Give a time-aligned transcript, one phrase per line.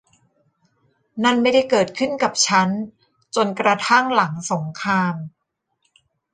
[1.23, 2.69] นั่นไม่ได้เกิดขึ้นกับฉัน
[3.35, 5.15] จนกระทั่งหลังสงคราม